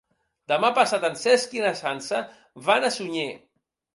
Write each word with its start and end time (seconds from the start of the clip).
Demà 0.51 0.71
passat 0.77 1.05
en 1.09 1.17
Cesc 1.23 1.53
i 1.57 1.61
na 1.65 1.75
Sança 1.83 2.21
van 2.71 2.87
a 2.89 2.93
Sunyer. 2.99 3.29